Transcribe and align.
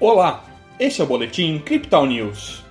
Olá, 0.00 0.44
este 0.78 1.00
é 1.00 1.04
o 1.04 1.08
Boletim 1.08 1.58
Crypto 1.58 2.06
News. 2.06 2.62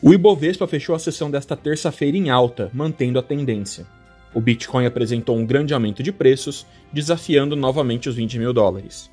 O 0.00 0.14
Ibovespa 0.14 0.66
fechou 0.66 0.94
a 0.94 0.98
sessão 0.98 1.30
desta 1.30 1.54
terça-feira 1.54 2.16
em 2.16 2.30
alta, 2.30 2.70
mantendo 2.72 3.18
a 3.18 3.22
tendência. 3.22 3.86
O 4.32 4.40
Bitcoin 4.40 4.86
apresentou 4.86 5.36
um 5.36 5.44
grande 5.44 5.74
aumento 5.74 6.02
de 6.02 6.10
preços, 6.10 6.66
desafiando 6.90 7.54
novamente 7.54 8.08
os 8.08 8.14
20 8.14 8.38
mil 8.38 8.54
dólares. 8.54 9.10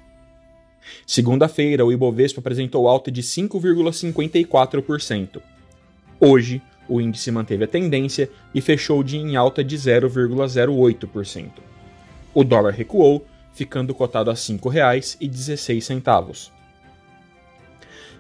Segunda-feira, 1.06 1.86
o 1.86 1.92
Ibovespa 1.92 2.40
apresentou 2.40 2.88
alta 2.88 3.12
de 3.12 3.22
5,54%. 3.22 5.42
Hoje, 6.22 6.62
o 6.88 7.00
índice 7.00 7.32
manteve 7.32 7.64
a 7.64 7.68
tendência 7.68 8.30
e 8.54 8.62
fechou 8.62 9.00
o 9.00 9.04
dia 9.04 9.20
em 9.20 9.36
alta 9.36 9.64
de 9.64 9.78
0,08%. 9.78 11.50
O 12.34 12.44
dólar 12.44 12.74
recuou, 12.74 13.26
ficando 13.54 13.94
cotado 13.94 14.30
a 14.30 14.34
R$ 14.34 14.40
5,16. 14.40 16.52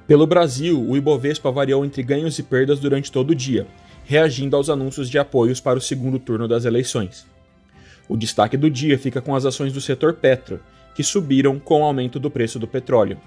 Pelo 0.06 0.28
Brasil, 0.28 0.82
o 0.82 0.98
Ibovespa 0.98 1.52
variou 1.52 1.86
entre 1.86 2.04
ganhos 2.04 2.38
e 2.38 2.44
perdas 2.44 2.80
durante 2.80 3.12
todo 3.12 3.32
o 3.32 3.36
dia, 3.36 3.66
reagindo 4.06 4.56
aos 4.56 4.70
anúncios 4.70 5.09
de 5.09 5.18
apoios 5.18 5.62
para 5.62 5.80
o 5.80 5.82
segundo 5.82 6.20
turno 6.20 6.48
das 6.48 6.66
eleições. 6.66 7.26
O 8.08 8.18
destaque 8.18 8.58
do 8.58 8.70
dia 8.70 9.00
fica 9.00 9.22
com 9.22 9.34
as 9.34 9.45
ações 9.45 9.72
do 9.72 9.80
setor 9.80 10.14
petro, 10.14 10.59
que 10.94 11.04
subiram 11.04 11.58
com 11.58 11.82
o 11.82 11.84
aumento 11.84 12.20
do 12.20 12.30
preço 12.30 12.59
do 12.59 12.68
petróleo. 12.68 13.18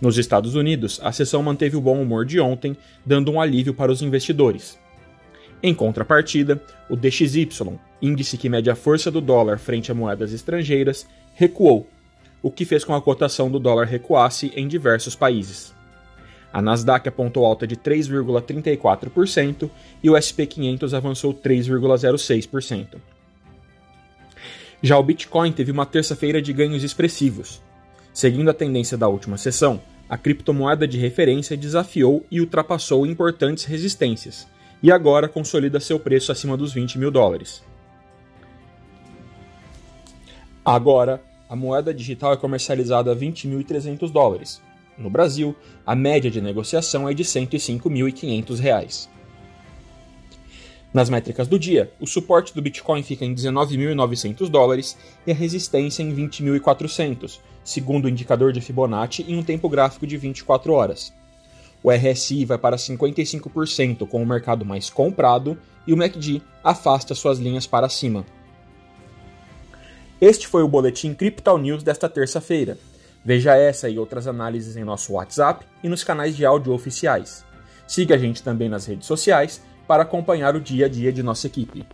Nos 0.00 0.18
Estados 0.18 0.54
Unidos, 0.54 1.00
a 1.02 1.12
sessão 1.12 1.42
manteve 1.42 1.76
o 1.76 1.80
bom 1.80 2.00
humor 2.00 2.24
de 2.24 2.40
ontem, 2.40 2.76
dando 3.04 3.30
um 3.30 3.40
alívio 3.40 3.72
para 3.72 3.92
os 3.92 4.02
investidores. 4.02 4.78
Em 5.62 5.74
contrapartida, 5.74 6.62
o 6.90 6.96
DXY, 6.96 7.48
índice 8.02 8.36
que 8.36 8.50
mede 8.50 8.70
a 8.70 8.74
força 8.74 9.10
do 9.10 9.20
dólar 9.20 9.58
frente 9.58 9.90
a 9.90 9.94
moedas 9.94 10.32
estrangeiras, 10.32 11.06
recuou, 11.34 11.88
o 12.42 12.50
que 12.50 12.66
fez 12.66 12.84
com 12.84 12.94
a 12.94 13.00
cotação 13.00 13.50
do 13.50 13.58
dólar 13.58 13.86
recuasse 13.86 14.52
em 14.54 14.68
diversos 14.68 15.16
países. 15.16 15.74
A 16.52 16.60
Nasdaq 16.60 17.08
apontou 17.08 17.46
alta 17.46 17.66
de 17.66 17.74
3,34% 17.76 19.70
e 20.02 20.10
o 20.10 20.20
SP 20.20 20.44
500 20.46 20.92
avançou 20.92 21.32
3,06%. 21.32 22.96
Já 24.82 24.98
o 24.98 25.02
Bitcoin 25.02 25.50
teve 25.50 25.72
uma 25.72 25.86
terça-feira 25.86 26.42
de 26.42 26.52
ganhos 26.52 26.84
expressivos. 26.84 27.62
Seguindo 28.14 28.48
a 28.48 28.54
tendência 28.54 28.96
da 28.96 29.08
última 29.08 29.36
sessão, 29.36 29.80
a 30.08 30.16
criptomoeda 30.16 30.86
de 30.86 30.96
referência 30.96 31.56
desafiou 31.56 32.24
e 32.30 32.40
ultrapassou 32.40 33.04
importantes 33.04 33.64
resistências, 33.64 34.46
e 34.80 34.92
agora 34.92 35.28
consolida 35.28 35.80
seu 35.80 35.98
preço 35.98 36.30
acima 36.30 36.56
dos 36.56 36.72
20 36.72 36.96
mil 36.96 37.10
dólares. 37.10 37.60
Agora, 40.64 41.20
a 41.48 41.56
moeda 41.56 41.92
digital 41.92 42.32
é 42.32 42.36
comercializada 42.36 43.10
a 43.10 43.16
20.300 43.16 44.08
dólares. 44.12 44.62
No 44.96 45.10
Brasil, 45.10 45.56
a 45.84 45.96
média 45.96 46.30
de 46.30 46.40
negociação 46.40 47.08
é 47.08 47.14
de 47.14 47.24
R$ 47.24 47.28
105.500. 47.28 49.08
Nas 50.94 51.10
métricas 51.10 51.48
do 51.48 51.58
dia, 51.58 51.92
o 51.98 52.06
suporte 52.06 52.54
do 52.54 52.62
Bitcoin 52.62 53.02
fica 53.02 53.24
em 53.24 53.34
19.900 53.34 54.48
dólares 54.48 54.96
e 55.26 55.32
a 55.32 55.34
resistência 55.34 56.04
em 56.04 56.14
20.400, 56.14 57.40
segundo 57.64 58.04
o 58.04 58.08
indicador 58.08 58.52
de 58.52 58.60
Fibonacci 58.60 59.24
em 59.26 59.36
um 59.36 59.42
tempo 59.42 59.68
gráfico 59.68 60.06
de 60.06 60.16
24 60.16 60.72
horas. 60.72 61.12
O 61.82 61.90
RSI 61.90 62.44
vai 62.44 62.58
para 62.58 62.76
55% 62.76 64.06
com 64.06 64.22
o 64.22 64.26
mercado 64.26 64.64
mais 64.64 64.88
comprado 64.88 65.58
e 65.84 65.92
o 65.92 65.96
MACD 65.96 66.40
afasta 66.62 67.12
suas 67.12 67.40
linhas 67.40 67.66
para 67.66 67.88
cima. 67.88 68.24
Este 70.20 70.46
foi 70.46 70.62
o 70.62 70.68
boletim 70.68 71.12
Crypto 71.12 71.58
News 71.58 71.82
desta 71.82 72.08
terça-feira. 72.08 72.78
Veja 73.24 73.56
essa 73.56 73.88
e 73.88 73.98
outras 73.98 74.28
análises 74.28 74.76
em 74.76 74.84
nosso 74.84 75.14
WhatsApp 75.14 75.66
e 75.82 75.88
nos 75.88 76.04
canais 76.04 76.36
de 76.36 76.46
áudio 76.46 76.72
oficiais. 76.72 77.44
Siga 77.84 78.14
a 78.14 78.18
gente 78.18 78.44
também 78.44 78.68
nas 78.68 78.86
redes 78.86 79.08
sociais 79.08 79.60
para 79.86 80.02
acompanhar 80.02 80.56
o 80.56 80.60
dia 80.60 80.86
a 80.86 80.88
dia 80.88 81.12
de 81.12 81.22
nossa 81.22 81.46
equipe. 81.46 81.86